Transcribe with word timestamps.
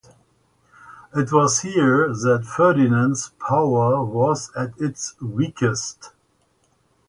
It 1.15 1.31
was 1.31 1.59
here 1.61 2.07
that 2.11 2.43
Ferdinand's 2.57 3.29
power 3.37 4.03
was 4.03 4.49
at 4.57 4.71
its 4.81 5.13
weakest. 5.21 6.09